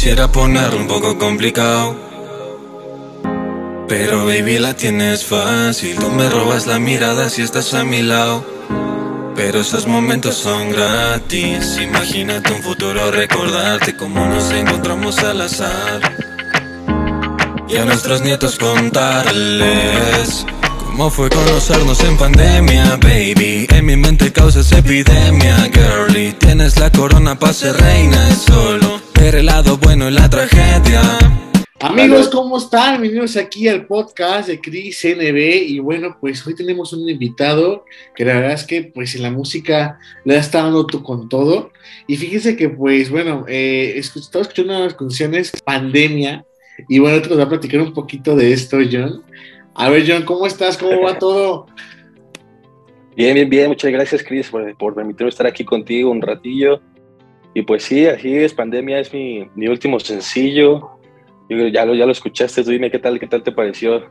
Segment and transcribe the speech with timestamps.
[0.00, 1.94] Quisiera ponerlo un poco complicado.
[3.86, 5.96] Pero baby la tienes fácil.
[5.96, 8.42] Tú me robas la mirada si estás a mi lado.
[9.36, 11.78] Pero esos momentos son gratis.
[11.82, 16.00] Imagínate un futuro recordarte como nos encontramos al azar.
[17.68, 20.46] Y a nuestros nietos contarles
[20.86, 23.66] cómo fue conocernos en pandemia, baby.
[23.68, 26.32] En mi mente causas epidemia, girly.
[26.38, 31.02] Tienes la corona para ser reina, es solo ver el lado bueno y la tragedia.
[31.80, 33.02] Amigos, ¿cómo están?
[33.02, 37.84] Bienvenidos aquí al podcast de Cris NB y bueno, pues hoy tenemos un invitado
[38.14, 41.70] que la verdad es que pues en la música le ha estado dando con todo
[42.06, 46.44] y fíjense que pues bueno, eh, estaba escuchando unas canciones Pandemia
[46.88, 49.22] y bueno, te nos va a platicar un poquito de esto, John.
[49.74, 50.78] A ver, John, ¿cómo estás?
[50.78, 51.66] ¿Cómo va todo?
[53.16, 53.68] Bien, bien, bien.
[53.68, 56.80] Muchas gracias, Cris, por, por permitirme estar aquí contigo un ratillo.
[57.54, 61.00] Y pues sí, así es, Pandemia es mi, mi último sencillo
[61.72, 64.08] ya lo, ya lo escuchaste, dime qué tal, qué tal te pareció.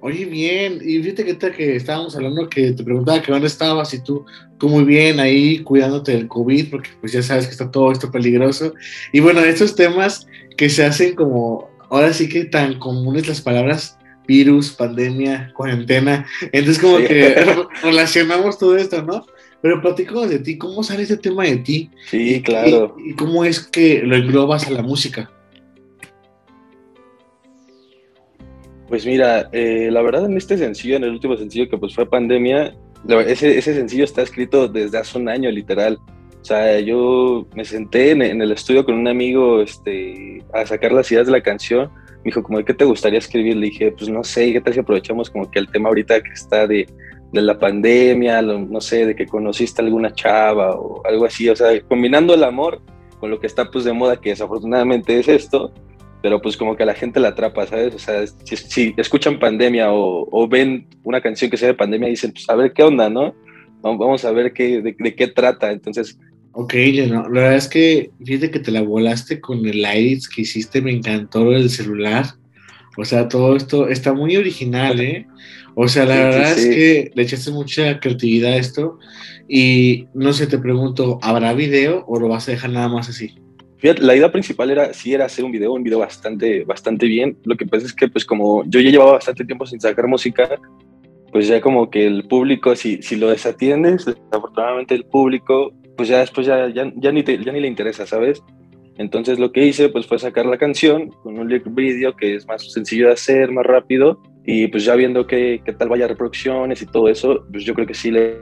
[0.00, 4.02] Oye, bien, y fíjate que, que estábamos hablando que te preguntaba que dónde estabas y
[4.02, 4.24] tú,
[4.58, 8.10] tú muy bien ahí cuidándote del COVID, porque pues ya sabes que está todo esto
[8.10, 8.74] peligroso.
[9.12, 10.26] Y bueno, estos temas
[10.56, 16.80] que se hacen como, ahora sí que tan comunes las palabras virus, pandemia, cuarentena, entonces
[16.80, 17.34] como que
[17.82, 19.26] relacionamos todo esto, ¿no?
[19.62, 21.90] Pero platícanos de ti, ¿cómo sale ese tema de ti?
[22.06, 22.96] Sí, claro.
[23.04, 25.30] y cómo es que lo englobas a la música?
[28.88, 32.08] Pues mira, eh, la verdad en este sencillo, en el último sencillo que pues fue
[32.08, 32.74] pandemia,
[33.26, 35.98] ese, ese sencillo está escrito desde hace un año literal.
[36.40, 41.10] O sea, yo me senté en, el estudio con un amigo este, a sacar las
[41.12, 41.90] ideas de la canción.
[42.16, 43.56] Me dijo, como, ¿qué te gustaría escribir?
[43.56, 46.32] Le dije, pues no sé, ¿qué tal si aprovechamos como que el tema ahorita que
[46.32, 46.86] está de,
[47.32, 51.48] de la pandemia, no sé, de que conociste alguna chava o algo así?
[51.48, 52.82] O sea, combinando el amor
[53.18, 55.72] con lo que está pues de moda, que desafortunadamente es esto,
[56.22, 57.94] pero pues como que a la gente la atrapa, ¿sabes?
[57.94, 62.48] O sea, si, escuchan pandemia o, ven una canción que sea de pandemia dicen, pues
[62.48, 63.34] a ver qué onda, ¿no?
[63.82, 66.18] Vamos a ver qué, de, qué trata, entonces...
[66.52, 66.74] Ok,
[67.08, 70.82] no, la verdad es que fíjate que te la volaste con el Iris que hiciste,
[70.82, 72.26] me encantó el celular.
[72.96, 75.28] O sea, todo esto está muy original, ¿eh?
[75.74, 78.98] O sea, la verdad es que le echaste mucha creatividad a esto.
[79.48, 83.34] Y no sé, te pregunto, ¿habrá video o lo vas a dejar nada más así?
[83.82, 87.38] la idea principal era, sí, era hacer un video, un video bastante, bastante bien.
[87.44, 90.60] Lo que pasa es que, pues, como yo ya llevaba bastante tiempo sin sacar música,
[91.32, 96.18] pues ya como que el público, si, si lo desatiendes, desafortunadamente el público, pues ya
[96.18, 98.42] después ya, ya, ya, ni ya ni le interesa, ¿sabes?
[98.98, 102.46] Entonces lo que hice, pues, fue sacar la canción con un lyric video que es
[102.46, 106.82] más sencillo de hacer, más rápido, y pues ya viendo qué, qué tal vaya reproducciones
[106.82, 108.38] y todo eso, pues yo creo que sí le,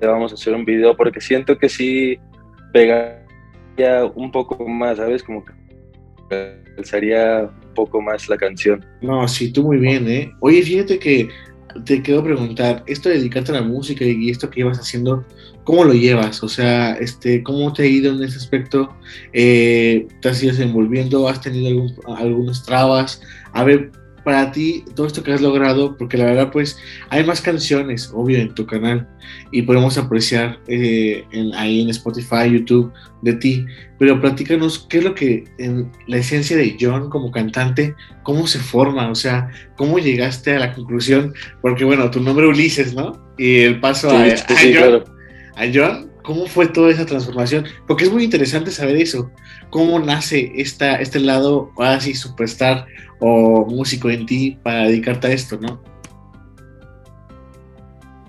[0.00, 2.18] le vamos a hacer un video porque siento que sí
[2.72, 3.22] pega
[4.14, 5.22] un poco más, ¿sabes?
[5.22, 5.52] Como que
[6.76, 8.84] pensaría un poco más la canción.
[9.02, 10.32] No, sí, tú muy bien, ¿eh?
[10.40, 11.28] Oye, fíjate que
[11.84, 15.24] te quiero preguntar, esto de dedicarte a la música y esto que ibas haciendo,
[15.64, 16.42] ¿cómo lo llevas?
[16.42, 18.96] O sea, este, ¿cómo te ha ido en ese aspecto?
[19.32, 21.28] Eh, ¿Te has ido desenvolviendo?
[21.28, 23.20] ¿Has tenido algún, algunas trabas?
[23.52, 23.90] A ver,
[24.26, 26.76] para ti todo esto que has logrado, porque la verdad pues
[27.10, 29.08] hay más canciones, obvio, en tu canal
[29.52, 32.92] y podemos apreciar eh, en, ahí en Spotify, YouTube
[33.22, 33.64] de ti,
[34.00, 37.94] pero platícanos qué es lo que en la esencia de John como cantante,
[38.24, 41.32] cómo se forma, o sea, cómo llegaste a la conclusión,
[41.62, 43.12] porque bueno, tu nombre Ulises, ¿no?
[43.38, 45.04] Y el paso a, John,
[45.54, 47.64] a John, ¿cómo fue toda esa transformación?
[47.86, 49.30] Porque es muy interesante saber eso,
[49.70, 52.84] cómo nace esta, este lado así superstar
[53.20, 55.80] o músico en ti para dedicarte a esto, ¿no?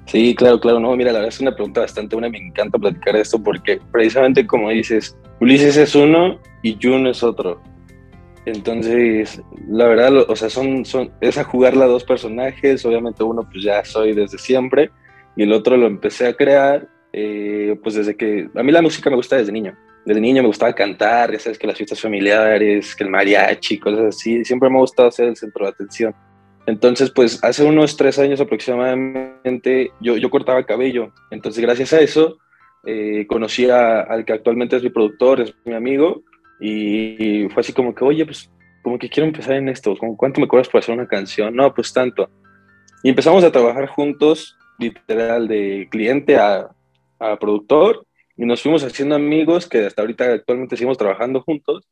[0.06, 3.18] Sí, claro, claro, no, mira, la verdad es una pregunta bastante buena, me encanta platicar
[3.18, 7.62] esto porque precisamente como dices, Ulises es uno y Jun es otro.
[8.46, 13.42] Entonces, la verdad, o sea, son, son, es a jugar a dos personajes, obviamente uno
[13.52, 14.92] pues ya soy desde siempre
[15.36, 16.88] y el otro lo empecé a crear
[17.20, 19.76] eh, pues desde que, a mí la música me gusta desde niño,
[20.06, 24.16] desde niño me gustaba cantar, ya sabes que las fiestas familiares, que el mariachi, cosas
[24.16, 26.14] así, siempre me ha gustado ser el centro de atención.
[26.68, 31.12] Entonces, pues hace unos tres años aproximadamente yo, yo cortaba cabello.
[31.32, 32.38] Entonces, gracias a eso,
[32.86, 36.22] eh, conocí al que actualmente es mi productor, es mi amigo,
[36.60, 38.52] y, fue así como que, oye, pues
[38.84, 41.74] como que quiero empezar en esto, como cuánto me cobras por hacer una canción, no,
[41.74, 42.30] pues tanto.
[43.02, 46.70] Y empezamos a trabajar juntos, literal, de cliente a,
[47.20, 48.06] a productor,
[48.36, 51.88] y nos fuimos haciendo amigos que hasta ahorita actualmente seguimos trabajando juntos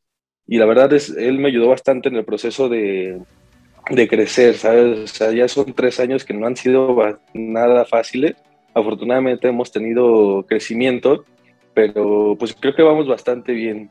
[0.46, 3.20] y la verdad es, él me ayudó bastante en el proceso de,
[3.90, 5.18] de crecer, ¿sabes?
[5.18, 6.96] Ya son tres años que no han sido
[7.34, 8.36] nada fáciles.
[8.74, 11.24] Afortunadamente hemos tenido crecimiento,
[11.74, 13.90] pero pues creo que vamos bastante bien.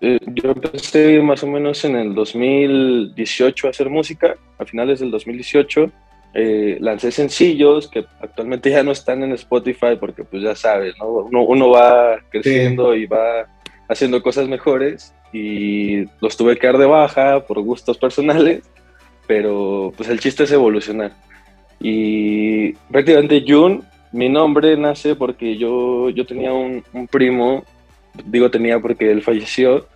[0.00, 5.12] Eh, yo empecé más o menos en el 2018 a hacer música, a finales del
[5.12, 5.92] 2018.
[6.36, 11.06] Eh, lancé sencillos que actualmente ya no están en Spotify porque pues ya sabes, ¿no?
[11.06, 13.46] uno, va creciendo y va
[13.88, 18.64] haciendo cosas mejores y los tuve que dar de baja por gustos personales,
[19.28, 21.12] pero pues el chiste es evolucionar.
[21.78, 27.64] Y prácticamente June, mi nombre nace porque yo, yo tenía un, un primo
[28.24, 29.86] digo tenía porque él falleció,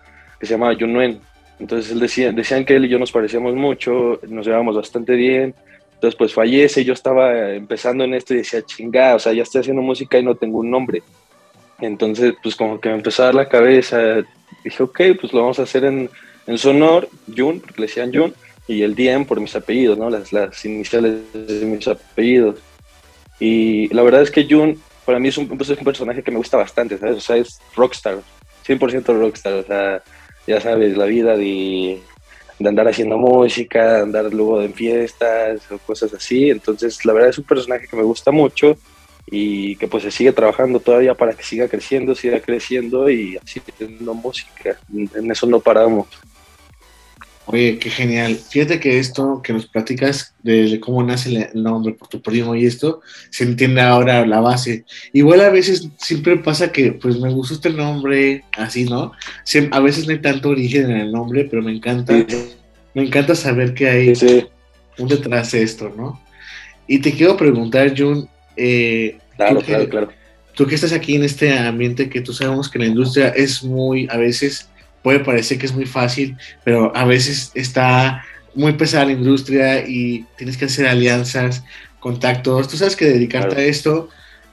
[0.41, 1.21] que se llamaba Junuen.
[1.59, 5.55] Entonces él decía, decían que él y yo nos parecíamos mucho, nos llevábamos bastante bien.
[5.99, 9.63] Entonces pues fallece, yo estaba empezando en esto y decía, chingada, o sea, ya estoy
[9.63, 11.03] haciendo música y no tengo un nombre.
[11.81, 13.99] Entonces pues como que me empezó a dar la cabeza,
[14.63, 16.09] dije, ok, pues lo vamos a hacer en,
[16.47, 18.33] en su honor, Jun, porque le decían Jun,
[18.69, 20.09] y el Diem por mis apellidos, ¿no?
[20.09, 22.61] Las, las iniciales de mis apellidos.
[23.41, 26.37] Y la verdad es que Jun para mí es un, es un personaje que me
[26.37, 27.17] gusta bastante, ¿sabes?
[27.17, 28.19] O sea, es rockstar,
[28.65, 30.03] 100% rockstar, o sea,
[30.47, 31.99] ya sabes, la vida de,
[32.59, 36.51] de andar haciendo música, de andar luego en fiestas o cosas así.
[36.51, 38.77] Entonces, la verdad es un personaje que me gusta mucho
[39.31, 44.15] y que pues se sigue trabajando todavía para que siga creciendo, siga creciendo y haciendo
[44.15, 44.79] música.
[44.93, 46.07] En eso no paramos.
[47.51, 48.37] Oye, qué genial.
[48.37, 52.67] Fíjate que esto que nos platicas de cómo nace el nombre por tu primo y
[52.67, 53.01] esto,
[53.31, 54.85] se entiende ahora la base.
[55.15, 59.13] Igual a veces siempre pasa que, pues me gustó este nombre, así, ¿no?
[59.71, 62.13] a veces no hay tanto origen en el nombre, pero me encanta,
[62.93, 64.13] me encanta saber que hay
[64.99, 66.21] un detrás de esto, ¿no?
[66.87, 70.09] Y te quiero preguntar, Jun, eh, claro, claro, claro.
[70.55, 74.07] Tú que estás aquí en este ambiente que tú sabemos que la industria es muy,
[74.11, 74.68] a veces
[75.03, 78.25] puede parecer que es muy fácil, pero a veces está
[78.55, 81.63] muy pesada la industria y tienes que hacer alianzas,
[82.01, 82.69] contactos.
[82.69, 84.09] Tú sabes que dedicarte a esto,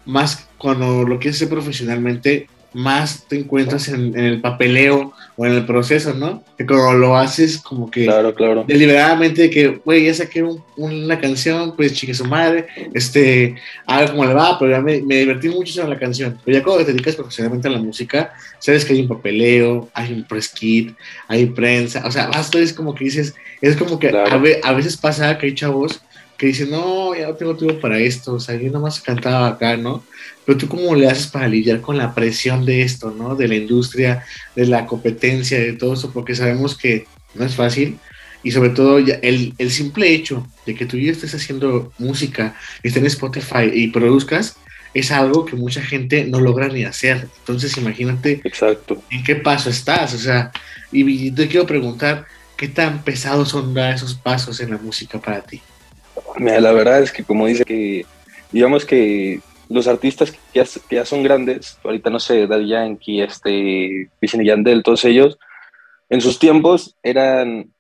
[0.06, 5.66] más cuando lo quieres hacer profesionalmente, más te encuentras en, el papeleo o en el
[5.66, 6.44] proceso, ¿no?
[6.58, 8.66] Que cuando lo haces como que claro, claro.
[8.68, 10.46] deliberadamente que, güey, ya saqué
[10.76, 13.56] una canción, pues chique su madre, este,
[13.88, 16.38] a ver cómo le va, pero ya me, me divertí mucho en la canción.
[16.44, 20.12] Pero ya cuando te dedicas profesionalmente a la música, sabes que hay un papeleo, hay
[20.12, 20.94] un press kit,
[21.30, 24.26] hay prensa, o sea, esto es como que dices, es como que a,
[24.64, 26.02] a veces pasa que hay chavos
[26.38, 29.78] que dicen, no, ya no tengo tiempo para esto, o sea, yo nomás cantaba acá,
[29.78, 30.04] ¿no?
[30.46, 33.36] Pero tú cómo le haces para lidiar con la presión de esto, ¿no?
[33.36, 34.24] De la industria,
[34.56, 37.98] de la competencia, de todo eso, porque sabemos que no es fácil
[38.44, 43.02] y sobre todo el, el simple hecho de que tú ya estés haciendo música, estés
[43.02, 44.58] en Spotify y produzcas,
[44.94, 47.28] es algo que mucha gente no logra ni hacer.
[47.40, 49.04] Entonces imagínate Exacto.
[49.10, 50.52] en qué paso estás, o sea,
[50.92, 55.62] y te quiero preguntar, ¿qué tan pesados son esos pasos en la música para ti?
[56.38, 58.06] Mira, la verdad es que como dice que,
[58.52, 59.40] digamos que
[59.70, 64.84] los artistas que ya, son grandes, ahorita no sé, Daddy Yankee, este, Wisin y Yandel,
[64.84, 65.38] todos ellos,
[66.10, 67.72] en sus tiempos eran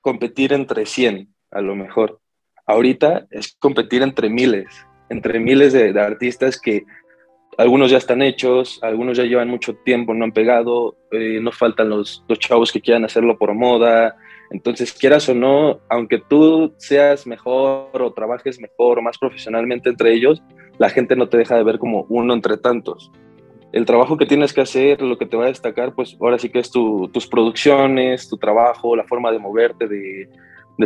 [0.00, 2.20] competir entre 100, a lo mejor.
[2.66, 4.68] Ahorita es competir entre miles,
[5.08, 6.84] entre miles de, artistas que
[7.58, 11.90] algunos ya están hechos, algunos ya llevan mucho tiempo, no han pegado, eh, no faltan
[11.90, 14.16] los, los chavos que quieran hacerlo por moda,
[14.52, 20.12] entonces, quieras o no, aunque tú seas mejor o trabajes mejor o más profesionalmente entre
[20.12, 20.42] ellos,
[20.78, 23.10] la gente no te deja de ver como uno entre tantos.
[23.72, 26.50] El trabajo que tienes que hacer, lo que te va a destacar, pues ahora sí
[26.50, 30.28] que es tus producciones, tu trabajo, la forma de moverte, de,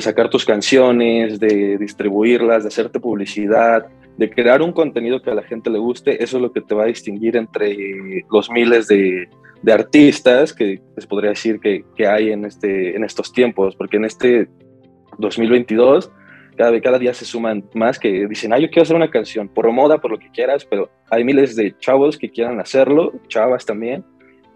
[0.00, 5.42] sacar tus canciones, de distribuirlas, de hacerte publicidad, de crear un contenido que a la
[5.42, 7.76] gente le guste, eso es lo que te va a distinguir entre
[8.30, 9.28] los miles de,
[9.62, 13.96] de artistas que les podría decir que, que, hay en, este, en estos tiempos, porque
[13.96, 14.48] en este
[15.18, 16.10] 2022
[16.56, 19.70] cada, cada día se suman más que dicen, ah, yo quiero hacer una canción, por
[19.70, 24.04] moda, por lo que quieras, pero hay miles de chavos que quieran hacerlo, chavas también,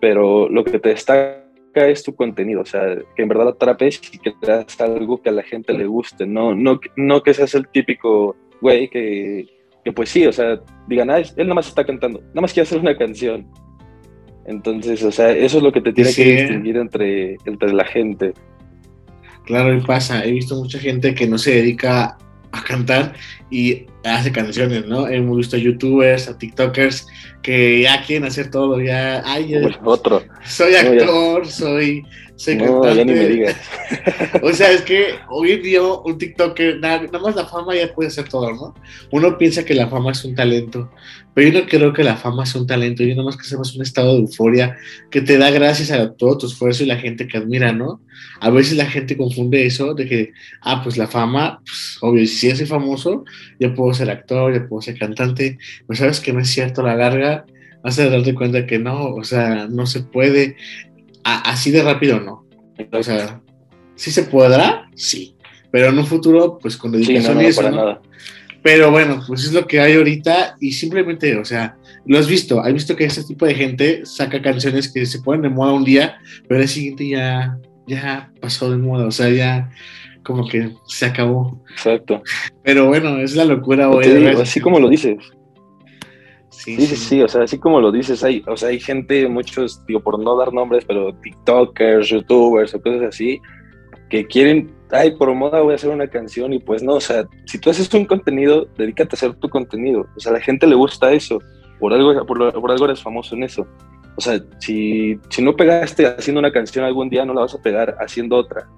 [0.01, 4.19] pero lo que te destaca es tu contenido, o sea, que en verdad atrapes y
[4.19, 7.69] que te algo que a la gente le guste, no, no, no que seas el
[7.69, 9.47] típico güey que,
[9.85, 12.67] que pues sí, o sea, digan, ah, él nada más está cantando, nada más quiere
[12.67, 13.47] hacer una canción,
[14.51, 18.35] entonces, o sea, eso es lo que te tiene que distinguir entre, entre la gente.
[19.47, 20.25] Claro, y pasa.
[20.25, 22.19] He visto mucha gente que no se dedica
[22.51, 23.15] a cantar
[23.49, 25.09] y hace canciones, ¿no?
[25.09, 27.07] Hemos visto a youtubers, a tiktokers
[27.43, 29.55] que ya quieren hacer todo, ya, ay,
[29.85, 30.23] otro.
[30.47, 32.05] Soy actor, soy
[32.57, 33.57] no, ya ni me digas.
[34.43, 37.93] o sea, es que hoy en día un TikToker, nada, nada, más la fama ya
[37.93, 38.75] puede ser todo, ¿no?
[39.11, 40.91] Uno piensa que la fama es un talento,
[41.35, 43.75] pero yo no creo que la fama es un talento, yo nada más que hacemos
[43.77, 44.77] un estado de euforia
[45.11, 48.01] que te da gracias a todo tu esfuerzo y la gente que admira, ¿no?
[48.41, 52.51] A veces la gente confunde eso de que, ah, pues la fama, pues obvio, si
[52.57, 53.25] soy famoso,
[53.59, 56.89] yo puedo ser actor, yo puedo ser cantante, pero sabes que no es cierto, a
[56.89, 57.45] la larga
[57.83, 60.57] vas a darte cuenta que no, o sea, no se puede
[61.25, 62.47] así de rápido no.
[62.93, 63.41] O sea,
[63.95, 64.89] ¿sí se podrá?
[64.95, 65.37] Sí.
[65.71, 68.03] Pero en un futuro, pues con dedicación sí, no, para nada.
[68.63, 72.61] Pero bueno, pues es lo que hay ahorita y simplemente, o sea, lo has visto,
[72.61, 75.85] has visto que ese tipo de gente saca canciones que se ponen de moda un
[75.85, 77.57] día, pero el siguiente ya,
[77.87, 79.71] ya pasó de moda, o sea, ya
[80.25, 81.61] como que se acabó.
[81.71, 82.23] Exacto.
[82.63, 84.05] Pero bueno, es la locura hoy.
[84.41, 85.19] así como lo dices.
[86.51, 89.85] Sí sí, sí o sea, así como lo dices, hay, o sea, hay gente, muchos,
[89.87, 93.41] digo, por no dar nombres, pero TikTokers, YouTubers o cosas así,
[94.11, 97.25] que quieren, ay, por moda voy a hacer una canción y pues no, o sea,
[97.47, 100.67] si tú haces un contenido, dedícate a hacer tu contenido, o sea, a la gente
[100.67, 101.39] le gusta eso,
[101.79, 103.67] por algo, por, por algo eres famoso en eso.
[104.17, 107.63] O sea, si, si no pegaste haciendo una canción algún día, no la vas a
[107.63, 108.69] pegar haciendo otra.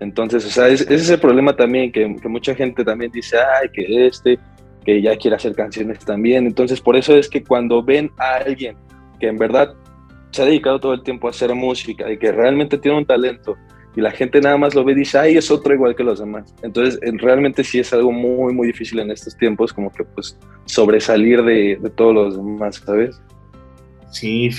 [0.00, 4.06] Entonces, o sea, ese es el problema también, que, mucha gente también dice, ay, que
[4.06, 4.38] este,
[4.84, 6.46] que ya quiere hacer canciones también.
[6.46, 8.76] Entonces, por eso es que cuando ven a alguien
[9.18, 9.74] que en verdad
[10.30, 13.56] se ha dedicado todo el tiempo a hacer música y que realmente tiene un talento
[13.94, 16.20] y la gente nada más lo ve y dice, ay, es otro igual que los
[16.20, 16.54] demás.
[16.62, 21.42] Entonces, realmente sí es algo muy, muy difícil en estos tiempos, como que pues sobresalir
[21.42, 23.20] de, de todos los demás, ¿sabes?
[24.10, 24.50] Sí,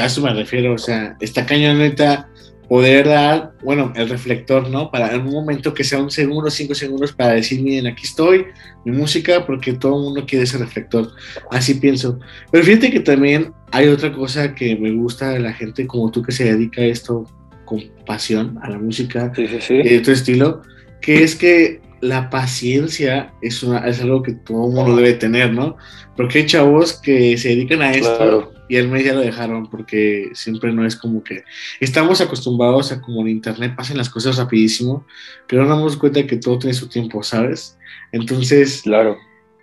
[0.00, 2.28] a eso me refiero, o sea, esta cañoneta
[2.68, 4.90] poder dar, bueno, el reflector, ¿no?
[4.90, 8.44] Para en un momento que sea un segundo, cinco segundos para decir, miren, aquí estoy,
[8.84, 11.10] mi música, porque todo el mundo quiere ese reflector.
[11.50, 12.18] Así pienso.
[12.52, 16.22] Pero fíjate que también hay otra cosa que me gusta de la gente como tú
[16.22, 17.24] que se dedica a esto
[17.64, 19.74] con pasión, a la música sí, sí, sí.
[19.74, 20.62] y de tu estilo,
[21.00, 25.76] que es que la paciencia es, una, es algo que todo mundo debe tener, ¿no?
[26.16, 28.16] Porque hay chavos que se dedican a esto.
[28.16, 31.44] Claro y el mes ya lo dejaron porque siempre no es como que
[31.80, 35.06] estamos acostumbrados a como en internet pasen las cosas rapidísimo,
[35.48, 37.78] pero no nos damos cuenta que todo tiene su tiempo, ¿sabes?
[38.12, 39.16] Entonces, claro.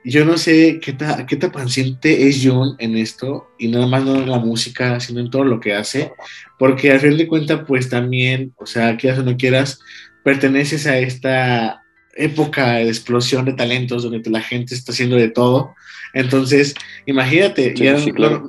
[0.08, 4.15] Yo no sé qué tan qué paciente es John en esto, y nada más no
[4.18, 6.12] en la música, sino en todo lo que hace,
[6.60, 9.80] porque al fin de cuentas, pues también, o sea, quieras o no quieras,
[10.24, 11.85] perteneces a esta
[12.15, 15.75] época de explosión de talentos donde la gente está haciendo de todo
[16.15, 16.74] entonces,
[17.05, 17.98] imagínate, ya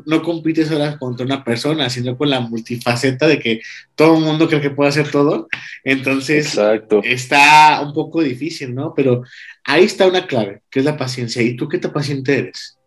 [0.07, 3.61] no, compites ahora contra una persona, sino con la multifaceta de que
[3.97, 5.49] todo el mundo cree que puede hacer todo.
[5.83, 6.57] Entonces,
[7.03, 8.95] está un poco difícil, ¿no?
[8.95, 9.25] Pero
[9.65, 11.43] ahí está una clave, que es la paciencia.
[11.43, 12.79] ¿Y tú qué tan paciente eres?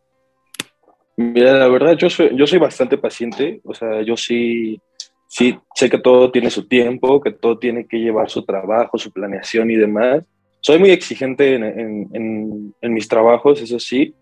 [1.17, 3.59] Mira, la verdad, yo soy, yo soy bastante paciente.
[3.65, 4.79] O sea, yo sí,
[5.27, 9.12] sí sé que todo tiene su tiempo, que todo tiene que llevar su trabajo, su
[9.12, 10.24] planeación y demás.
[10.62, 14.13] Soy muy exigente en mis trabajos, eso sí,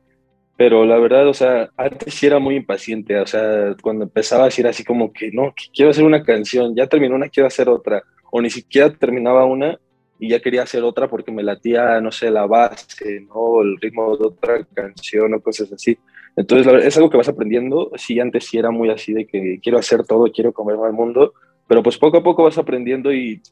[0.57, 4.45] pero la verdad, o sea, antes sí era muy impaciente, o sea, cuando empezaba a
[4.47, 8.01] decir así como que no, quiero hacer una canción, ya terminó una, quiero hacer otra,
[8.31, 9.79] o ni siquiera terminaba una
[10.19, 13.61] y ya quería hacer otra porque me latía, no sé, la base, ¿no?
[13.61, 15.95] El ritmo de otra canción o cosas así.
[16.35, 17.91] Entonces, es algo que vas aprendiendo.
[17.95, 21.33] Sí, antes sí era muy así de que quiero hacer todo, quiero comerme al mundo,
[21.67, 23.43] pero pues poco a poco vas aprendiendo y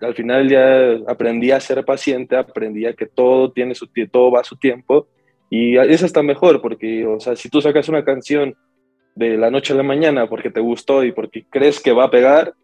[0.00, 4.40] al final ya aprendí a ser paciente, aprendí a que todo tiene su todo va
[4.40, 5.08] a su tiempo
[5.50, 8.56] y eso está mejor, porque, o sea, si tú sacas una canción
[9.14, 12.10] de la noche a la mañana porque te gustó y porque crees que va a
[12.10, 12.54] pegar,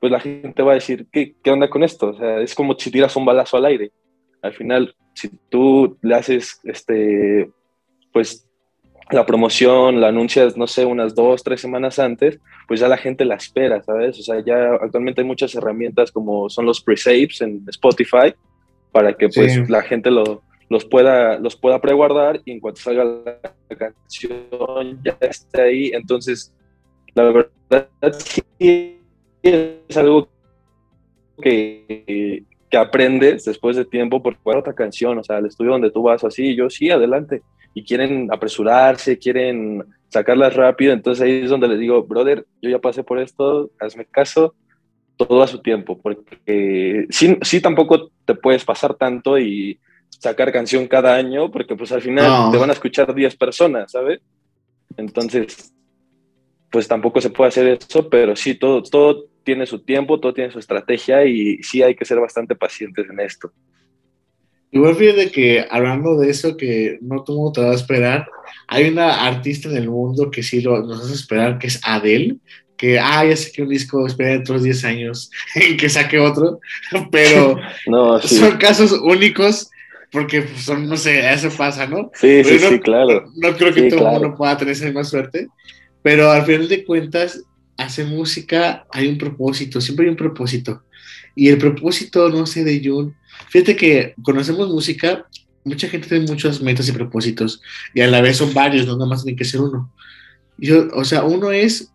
[0.00, 2.08] pues la gente va a decir, ¿qué, qué onda con esto?
[2.08, 3.92] O sea, es como si tiras un balazo al aire.
[4.40, 7.50] Al final, si tú le haces, este,
[8.10, 8.49] pues,
[9.12, 12.38] la promoción, la anuncias, no sé, unas dos, tres semanas antes,
[12.68, 14.18] pues ya la gente la espera, ¿sabes?
[14.18, 18.34] O sea, ya actualmente hay muchas herramientas como son los pre-saves en Spotify
[18.92, 23.04] para que pues la gente lo, los pueda, los pueda preguardar y en cuanto salga
[23.04, 25.90] la canción ya esté ahí.
[25.92, 26.52] Entonces,
[27.14, 27.88] la verdad
[28.18, 28.96] sí
[29.42, 30.28] es algo
[31.42, 36.02] que, que aprendes después de tiempo por otra canción, o sea, el estudio donde tú
[36.02, 37.42] vas así, yo sí, adelante.
[37.74, 42.80] Y quieren apresurarse, quieren sacarlas rápido, entonces ahí es donde les digo, brother, yo ya
[42.80, 44.54] pasé por esto, hazme caso,
[45.16, 50.88] todo a su tiempo, porque sí, sí tampoco te puedes pasar tanto y sacar canción
[50.88, 54.20] cada año, porque pues al final te van a escuchar 10 personas, ¿sabes?
[54.96, 55.72] Entonces,
[56.70, 60.50] pues tampoco se puede hacer eso, pero sí, todo, todo tiene su tiempo, todo tiene
[60.50, 63.52] su estrategia y sí hay que ser bastante pacientes en esto.
[64.72, 68.28] Igual fíjate que hablando de eso que no todo mundo te va a esperar,
[68.68, 72.36] hay una artista en el mundo que sí lo, nos hace esperar, que es Adele,
[72.76, 76.60] que, ah, ya sé que un disco espera otros 10 años en que saque otro,
[77.10, 79.68] pero no, son casos únicos
[80.12, 82.10] porque pues, son, no sé, eso pasa, ¿no?
[82.14, 83.30] Sí, sí, sí, claro.
[83.36, 85.48] No, creo que todo el mundo pueda tener esa misma suerte,
[86.02, 87.44] pero al final de cuentas,
[87.76, 90.82] hacer música hay un propósito, siempre hay un propósito.
[91.34, 93.14] Y el propósito, no sé, de Jun,
[93.48, 95.26] fíjate que conocemos música,
[95.64, 97.62] mucha gente tiene muchas metas y propósitos,
[97.94, 99.92] y a la vez son varios, no nada más tiene que ser uno.
[100.58, 101.92] Yo, o sea, uno es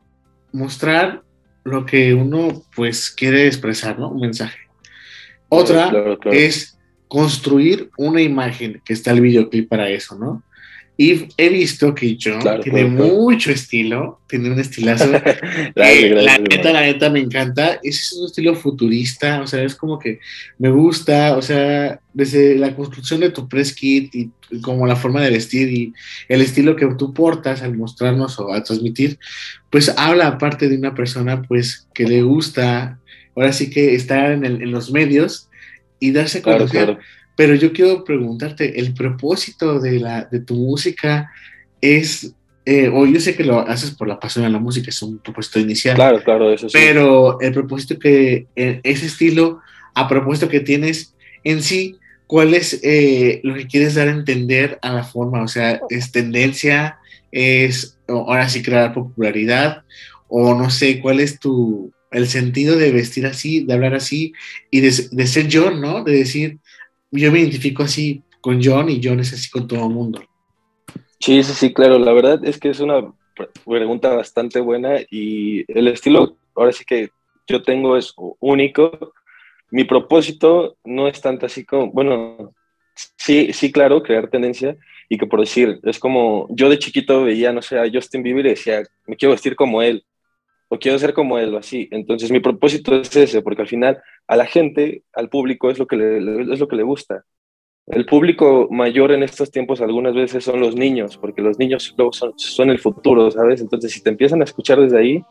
[0.51, 1.23] mostrar
[1.63, 4.09] lo que uno pues quiere expresar, ¿no?
[4.09, 4.59] Un mensaje.
[5.49, 5.91] Otra
[6.31, 10.43] es construir una imagen, que está el videoclip para eso, ¿no?
[10.97, 15.11] Y he visto que John tiene mucho estilo, tiene un estilazo.
[15.75, 17.79] la neta, la neta me encanta.
[17.83, 20.19] Es un estilo futurista, o sea, es como que
[20.57, 25.21] me gusta, o sea, desde la construcción de tu press kit y como la forma
[25.21, 25.93] de vestir y
[26.29, 29.19] el estilo que tú portas al mostrarnos o a transmitir,
[29.69, 32.99] pues habla aparte de una persona pues que le gusta,
[33.35, 35.49] ahora sí que estar en, en los medios
[35.99, 36.97] y darse a conocer.
[37.35, 41.29] Pero yo quiero preguntarte, ¿el propósito de, la, de tu música
[41.81, 42.33] es,
[42.65, 45.19] eh, o yo sé que lo haces por la pasión a la música, es un
[45.19, 45.95] propósito inicial.
[45.95, 46.77] Claro, claro, eso sí.
[46.79, 49.59] Pero el propósito que, eh, ese estilo,
[49.93, 51.13] a propósito que tienes
[51.43, 55.43] en sí, ¿cuál es eh, lo que quieres dar a entender a la forma?
[55.43, 56.99] O sea, ¿es tendencia?
[57.31, 59.83] ¿Es ahora sí crear popularidad?
[60.27, 64.33] O no sé, ¿cuál es tu, el sentido de vestir así, de hablar así
[64.71, 66.03] y de, de ser yo, ¿no?
[66.03, 66.59] De decir,
[67.11, 70.21] yo me identifico así con John y John es así con todo el mundo.
[71.19, 71.97] Sí, sí, sí, claro.
[71.97, 73.11] La verdad es que es una
[73.65, 77.09] pregunta bastante buena y el estilo, ahora sí que
[77.47, 79.13] yo tengo es único.
[79.71, 82.53] Mi propósito no es tanto así como, bueno,
[83.17, 84.77] sí, sí, claro, crear tendencia
[85.09, 88.45] y que por decir, es como yo de chiquito veía, no sé, a Justin Bieber
[88.45, 90.05] y decía, me quiero vestir como él
[90.67, 91.87] o quiero ser como él o así.
[91.91, 95.87] Entonces mi propósito es ese, porque al final a la gente, al público, es lo
[95.87, 97.23] que le, es lo que le gusta.
[97.87, 102.11] El público mayor en estos tiempos algunas veces son los niños, porque los niños luego
[102.13, 103.61] son, el futuro, ¿sabes?
[103.61, 105.23] Entonces si te empiezan a escuchar desde ahí,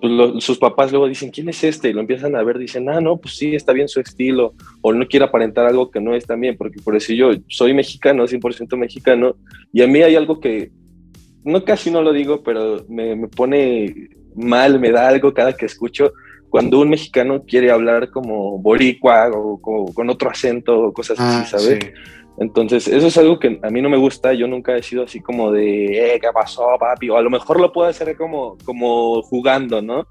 [0.00, 1.90] pues sus papás luego dicen, ¿quién es este?
[1.90, 4.92] Y lo empiezan a ver, dicen, ah, no, pues sí, está bien su estilo, o
[4.92, 8.26] no quiere aparentar algo que no es tan bien, porque por eso yo soy mexicano,
[8.26, 9.36] 100% mexicano,
[9.72, 10.72] y a mí hay algo que,
[11.44, 15.66] no casi no lo digo, pero me, me pone mal, me da algo cada que
[15.66, 16.12] escucho
[16.50, 21.58] cuando un mexicano quiere hablar como boricua o, con otro acento o cosas así, ah,
[21.58, 21.92] ¿sabes?
[22.38, 24.32] Entonces, eso es algo que a mí no me gusta.
[24.32, 27.10] Yo nunca he sido así como de, eh, ¿qué pasó, papi?
[27.10, 30.06] O a lo mejor lo puedo hacer como, como jugando, ¿no?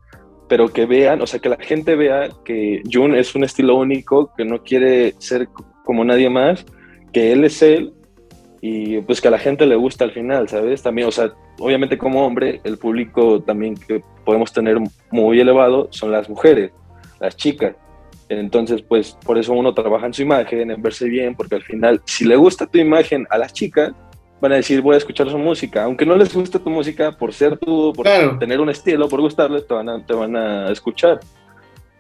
[0.48, 4.32] Pero que vean, o sea, que la gente vea que Jun es un estilo único,
[4.38, 5.50] que no quiere ser
[5.84, 6.66] como nadie más,
[7.12, 7.94] que él es él
[8.62, 10.84] y pues que a la gente le gusta al final, ¿sabes?
[10.84, 14.78] También, o sea, obviamente como hombre, el público también que podemos tener
[15.12, 16.72] muy elevado son las mujeres,
[17.20, 17.76] las chicas.
[18.28, 22.02] Entonces, pues por eso uno trabaja en su imagen, en verse bien, porque al final,
[22.06, 23.94] si le gusta tu imagen a las chicas,
[24.42, 25.84] van a decir, voy a escuchar su música.
[25.84, 28.06] Aunque no les guste tu música, por ser tú, por
[28.40, 31.20] tener un estilo, por gustarles, te van a, te van a escuchar.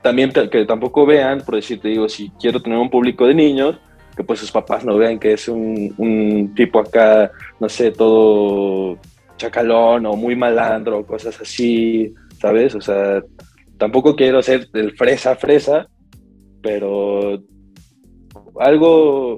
[0.02, 3.78] También que tampoco vean, por decir, te digo, si quiero tener un público de niños,
[4.20, 8.98] que pues sus papás no vean que es un, tipo acá, no sé, todo
[9.38, 12.76] chacalón o muy malandro, cosas así, ¿sabes?
[12.76, 13.24] O sea,
[13.78, 15.88] tampoco quiero ser el fresa fresa,
[16.62, 17.42] pero
[18.60, 19.38] algo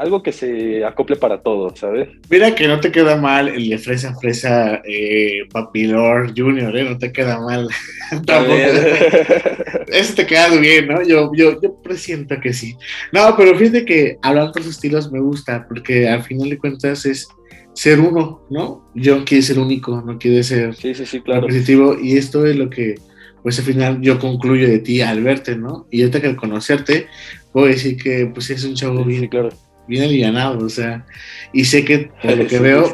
[0.00, 2.08] algo que se acople para todos, ¿sabes?
[2.30, 6.84] Mira que no te queda mal el de Fresa Fresa eh, Papilor Junior, ¿eh?
[6.84, 7.68] No te queda mal.
[9.88, 11.02] Eso te queda bien, ¿no?
[11.02, 12.76] Yo, yo, yo presiento que sí.
[13.12, 17.28] No, pero fíjate que hablando de estilos me gusta, porque al final de cuentas es
[17.74, 18.90] ser uno, ¿no?
[18.94, 21.46] Yo quiere ser único, no quiere ser sí, sí, sí, claro.
[21.46, 21.98] positivo.
[22.00, 22.94] Y esto es lo que,
[23.42, 25.86] pues al final yo concluyo de ti al verte, ¿no?
[25.90, 27.06] Y ahorita que al conocerte,
[27.52, 29.50] puedo decir que pues es un chavo bien, claro
[29.90, 31.04] bien alivianado, o sea,
[31.52, 32.90] y sé que por lo que veo,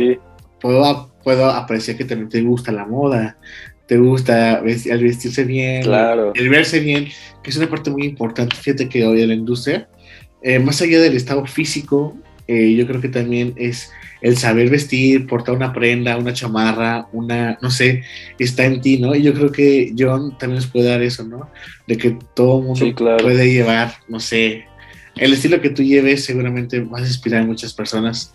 [0.59, 3.39] Puedo, puedo apreciar que también te gusta la moda,
[3.87, 5.85] te gusta el vestirse bien,
[6.35, 7.09] el verse bien,
[7.43, 9.87] que es una parte muy importante, fíjate que hoy en la industria,
[10.43, 12.17] eh, más allá del estado físico,
[12.49, 13.91] eh, yo creo que también es
[14.23, 18.03] el saber vestir, portar una prenda, una chamarra, una, no sé,
[18.39, 19.15] está en ti, ¿no?
[19.15, 21.51] Y yo creo que John también nos puede dar eso, ¿no?
[21.87, 24.65] De que todo mundo puede llevar, no sé,
[25.16, 28.33] el estilo que tú lleves seguramente vas a inspirar a muchas personas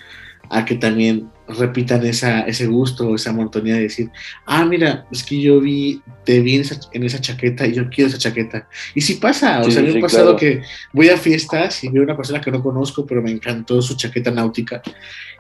[0.50, 4.10] a que también repitan esa, ese gusto, esa monotonía de decir,
[4.46, 8.18] ah, mira, es que yo vi, te vi en esa, chaqueta y yo quiero esa
[8.18, 8.68] chaqueta.
[8.94, 12.18] Y sí pasa, o sea, me ha pasado que voy a fiestas y veo una
[12.18, 14.82] persona que no conozco, pero me encantó su chaqueta náutica.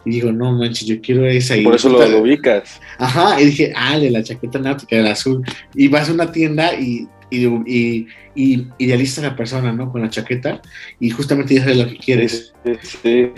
[0.05, 1.55] Y digo, no manches, yo quiero esa.
[1.61, 2.79] Por eso lo, ubicas.
[2.97, 5.43] Ajá, y dije, ah, de la chaqueta náutica, del azul.
[5.75, 9.91] Y vas a una tienda y y, y, idealiza a la persona, ¿no?
[9.91, 10.61] Con la chaqueta
[10.99, 12.53] y justamente dices lo que quieres.
[12.81, 13.31] Sí,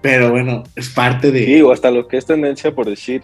[0.00, 1.44] Pero bueno, es parte de...
[1.44, 3.22] Sí, o hasta lo que es tendencia por decir...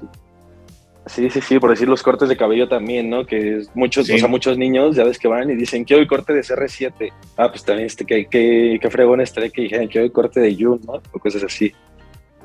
[1.06, 3.26] Sí, sí, sí, por decir los cortes de cabello también, ¿no?
[3.26, 6.32] Que muchos, o sea, muchos niños, ya ves que van y dicen, quiero el corte
[6.32, 7.12] de CR7.
[7.36, 10.54] Ah, pues también este, que, que, que fregón este que dijeron, quiero el corte de
[10.54, 11.02] June, ¿no?
[11.10, 11.72] O cosas así.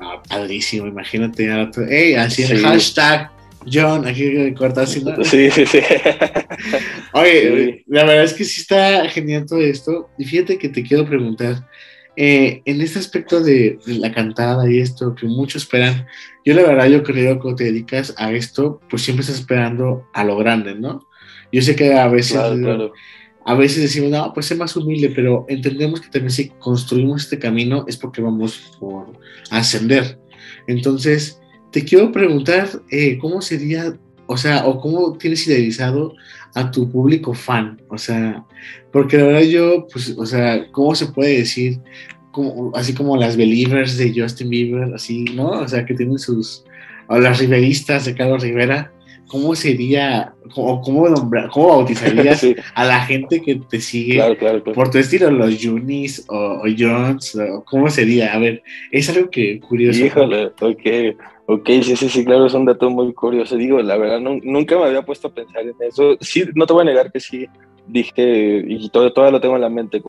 [0.00, 1.48] Ah, padrísimo, imagínate.
[1.88, 3.30] Hey, así el hashtag
[3.72, 4.90] John, aquí cortas.
[4.90, 5.78] ¿sí, sí, sí, sí.
[7.12, 10.10] Oye, la verdad es que sí está genial todo esto.
[10.18, 11.66] Y fíjate que te quiero preguntar,
[12.20, 16.04] eh, en este aspecto de, la cantada y esto que muchos esperan,
[16.44, 20.04] yo la verdad yo creo que cuando te dedicas a esto, pues siempre estás esperando
[20.12, 21.06] a lo grande, ¿no?
[21.52, 26.00] Yo sé que a veces, a veces decimos, no, pues es más humilde, pero entendemos
[26.00, 29.12] que también si construimos este camino es porque vamos por
[29.50, 30.18] ascender.
[30.66, 33.94] Entonces, te quiero preguntar, eh, ¿cómo sería,
[34.26, 36.14] o sea, o cómo tienes idealizado
[36.54, 37.80] a tu público fan?
[37.88, 38.44] O sea,
[38.92, 41.78] porque la verdad yo, pues, o sea, ¿cómo se puede decir?
[42.32, 45.50] Como, así como las believers de Justin Bieber, así, ¿no?
[45.50, 46.64] O sea, que tienen sus,
[47.08, 48.92] o las riveristas de Carlos Rivera,
[49.26, 54.22] ¿cómo sería, cómo, cómo, nombrar, cómo bautizarías a la gente que te sigue
[54.74, 57.36] por tu estilo, los Junis o, Jones?
[57.66, 58.32] ¿Cómo sería?
[58.34, 60.04] A ver, es algo que curioso.
[60.04, 61.16] Híjole, ok,
[61.48, 63.56] ok, sí, sí, sí, claro, es un dato muy curioso.
[63.56, 66.16] Digo, la verdad, nunca me había puesto a pensar en eso.
[66.20, 67.46] Sí, no te voy a negar que sí,
[67.86, 70.02] dije, y todo, todavía lo tengo en la mente.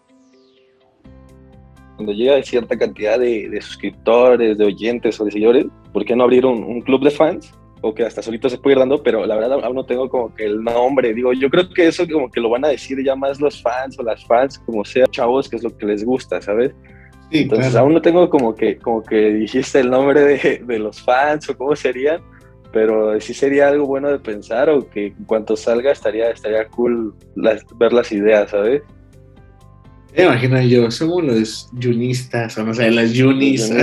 [1.95, 6.45] Cuando llega cierta cantidad de, suscriptores, de oyentes o de seguidores, ¿por qué no abrir
[6.45, 7.51] un, un club de fans?
[7.81, 10.33] o que hasta solito se puede ir dando, pero la verdad aún no tengo como
[10.35, 11.13] que el nombre.
[11.13, 13.97] Digo, yo creo que eso como que lo van a decir ya más los fans
[13.99, 16.73] o las fans, como sea, chavos, que es lo que les gusta, ¿sabes?
[17.31, 21.01] Sí, Entonces aún no tengo como que, como que dijiste el nombre de, de, los
[21.01, 22.21] fans o cómo serían,
[22.71, 27.13] pero sí sería algo bueno de pensar o que en cuanto salga estaría, estaría cool
[27.35, 28.81] ver las ideas, ¿sabes?
[30.15, 33.69] Me imagino yo, somos los yunistas, o no sé, las yunis.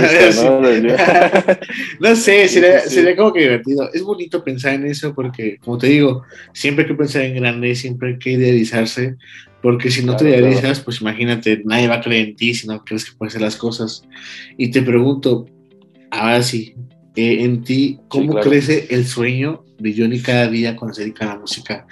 [1.99, 2.15] ¿no?
[2.15, 3.89] sé, sería, como que divertido.
[3.93, 7.75] Es bonito pensar en eso porque, como te digo, siempre hay que pensar en grande,
[7.75, 9.15] siempre hay que idealizarse,
[9.61, 12.83] porque si no te idealizas, pues imagínate, nadie va a creer en ti si no
[12.83, 14.03] crees que puedes hacer las cosas.
[14.57, 15.45] Y te pregunto,
[16.11, 16.75] ahora sí,
[17.15, 21.35] eh, en ti, ¿cómo crece el sueño de Johnny cada día cuando se dedica a
[21.35, 21.87] la música?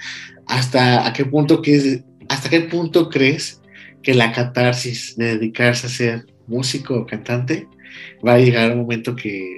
[0.46, 3.60] ¿Hasta a qué punto, que hasta qué punto crees?
[4.06, 7.66] que la catarsis de dedicarse a ser músico o cantante
[8.24, 9.56] va a llegar un momento que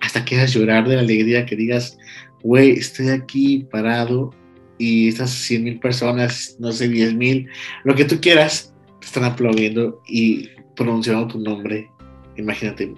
[0.00, 1.96] hasta quieras llorar de la alegría, que digas,
[2.42, 4.34] güey, estoy aquí parado
[4.78, 7.48] y estas 100 mil personas, no sé, 10 mil,
[7.84, 11.90] lo que tú quieras, te están aplaudiendo y pronunciando tu nombre.
[12.36, 12.92] Imagínate,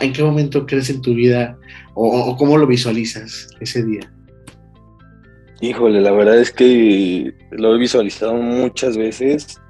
[0.00, 1.58] ¿en qué momento crees en tu vida
[1.94, 4.12] o, o cómo lo visualizas ese día?
[5.60, 9.60] Híjole, la verdad es que lo he visualizado muchas veces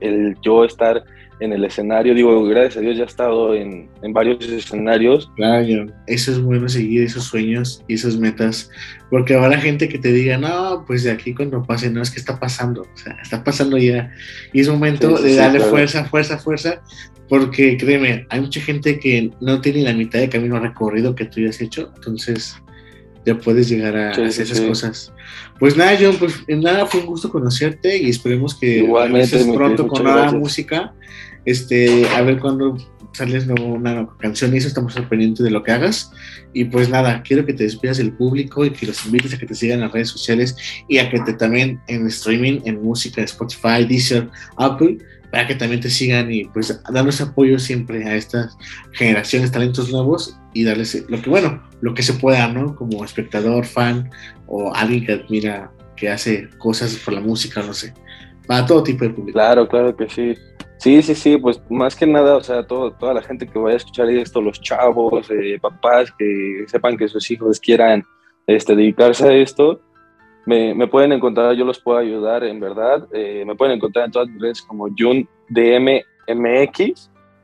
[0.00, 1.04] el, yo estar
[1.40, 5.30] en el escenario, digo, gracias a Dios ya he estado en, en, varios escenarios.
[5.36, 8.70] Claro, eso es bueno seguir esos sueños y esas metas,
[9.10, 12.18] porque habrá gente que te diga, no, pues de aquí cuando pase, no es que
[12.18, 14.10] está pasando, o sea, está pasando ya.
[14.52, 16.82] Y es momento de darle fuerza, fuerza, fuerza,
[17.28, 21.40] porque créeme, hay mucha gente que no tiene la mitad de camino recorrido que tú
[21.40, 22.56] ya has hecho, entonces
[23.26, 25.12] ya puedes llegar a hacer esas cosas.
[25.58, 30.04] Pues nada, John, pues nada, fue un gusto conocerte y esperemos que Igualmente, pronto con
[30.04, 30.94] nueva música.
[31.46, 32.76] Este, a ver cuándo
[33.12, 36.10] sales una canción y eso estamos pendientes de lo que hagas.
[36.52, 39.46] Y pues nada, quiero que te despidas del público y que los invites a que
[39.46, 40.56] te sigan en las redes sociales
[40.88, 44.98] y a que te también en streaming, en música, Spotify, Deezer, Apple,
[45.30, 48.56] para que también te sigan y pues darles apoyo siempre a estas
[48.92, 52.74] generaciones, talentos nuevos y darles lo que, bueno, lo que se pueda, ¿no?
[52.74, 54.10] Como espectador, fan
[54.46, 57.92] o alguien que admira, que hace cosas por la música, no sé,
[58.46, 59.38] para todo tipo de público.
[59.38, 60.34] Claro, claro que sí.
[60.78, 63.74] Sí, sí, sí, pues más que nada, o sea, todo, toda la gente que vaya
[63.74, 68.04] a escuchar esto, los chavos, eh, papás que sepan que sus hijos quieran
[68.46, 69.80] este, dedicarse a esto,
[70.46, 73.08] me, pueden encontrar, yo los puedo ayudar, en verdad.
[73.12, 76.00] Eh, me pueden encontrar en todas mis redes como JunDMMX,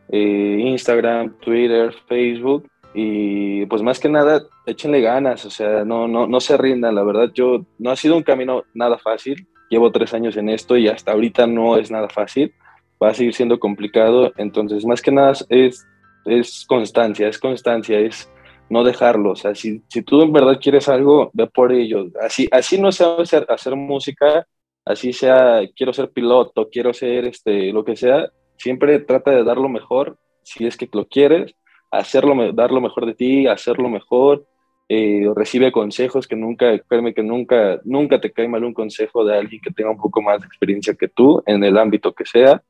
[0.09, 2.69] eh, Instagram, Twitter, Facebook.
[2.95, 6.95] Y pues más que nada, échenle ganas, o sea, no, no, no se rindan.
[6.95, 9.49] La verdad, yo no ha sido un camino nada fácil.
[9.69, 12.55] Llevo tres años en esto y hasta ahorita no es nada fácil.
[13.03, 14.33] Va a seguir siendo complicado.
[14.37, 15.87] Entonces, más que nada es,
[16.25, 18.31] es constancia, es constancia, es
[18.71, 19.33] no dejarlo.
[19.33, 22.07] O sea, si, si tú en verdad quieres algo, ve por ello.
[22.21, 24.47] Así, así no sea hacer, hacer música,
[24.85, 29.59] así sea, quiero ser piloto, quiero ser este, lo que sea, siempre trata de dar
[29.59, 31.55] lo mejor, si es que lo quieres,
[31.91, 34.47] hacerlo, dar lo mejor de ti, hacerlo mejor,
[34.89, 39.37] eh, recibe consejos que nunca, créeme que nunca, nunca te cae mal un consejo de
[39.37, 42.63] alguien que tenga un poco más de experiencia que tú en el ámbito que sea.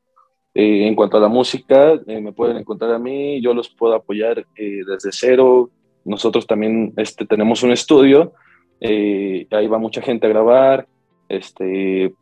[0.55, 3.95] Eh, en cuanto a la música, eh, me pueden encontrar a mí, yo los puedo
[3.95, 5.71] apoyar desde cero,
[6.05, 8.33] nosotros también este, tenemos un estudio,
[8.79, 10.87] eh, ahí va mucha gente a grabar,
[11.29, 12.13] este,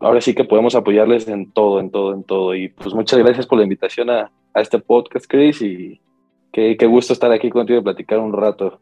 [0.00, 2.54] ahora sí que podemos apoyarles en todo, en todo, en todo.
[2.54, 6.00] Y pues muchas gracias por la invitación a, a este podcast, Chris, y
[6.52, 8.80] qué, qué, gusto estar aquí contigo y platicar un rato.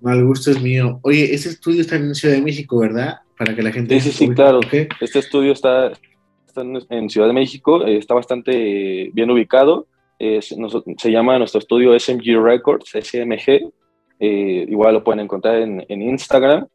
[0.00, 1.00] Mal gusto es mío.
[1.02, 3.18] Oye, ese estudio está en Ciudad de México, ¿verdad?
[3.36, 4.00] Para que la gente...
[4.00, 4.60] Sí, sí, sí, claro.
[5.00, 5.92] Este estudio está,
[6.60, 9.86] en Ciudad de México, eh, está bastante bien ubicado.
[10.18, 13.70] se llama nuestro estudio SMG Records, SMG.
[14.20, 16.66] Eh, igual lo pueden encontrar en, en, Instagram,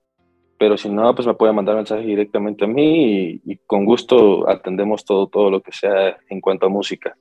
[0.58, 5.04] pero si no, pues me pueden mandar mensaje directamente a mí y, con gusto atendemos
[5.04, 7.18] todo, todo lo que sea en cuanto a música.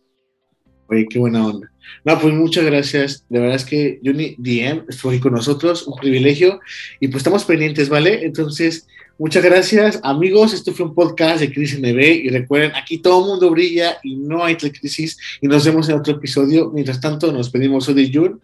[0.88, 1.72] Oye, qué buena onda.
[2.04, 3.24] No, pues muchas gracias.
[3.28, 6.60] De verdad es que Juni DM estuvo aquí con nosotros, un privilegio.
[7.00, 8.24] Y pues estamos pendientes, ¿vale?
[8.24, 8.86] Entonces,
[9.18, 10.52] muchas gracias, amigos.
[10.52, 12.00] Esto fue un podcast de Crisis MB.
[12.24, 15.16] Y recuerden, aquí todo el mundo brilla y no hay crisis.
[15.40, 16.70] Y nos vemos en otro episodio.
[16.70, 18.40] Mientras tanto, nos pedimos hoy de Jun.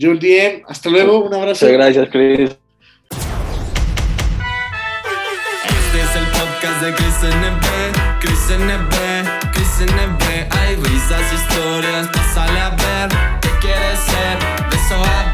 [0.00, 1.24] Jun DM, hasta luego.
[1.24, 1.66] Un abrazo.
[1.66, 2.50] Muchas gracias, Chris.
[5.68, 8.20] Este es el podcast de Chris NB.
[8.20, 9.43] Chris NB.
[9.86, 13.08] Hay risas, historias, pásale a ver
[13.42, 15.33] qué quieres ser, de eso a ver.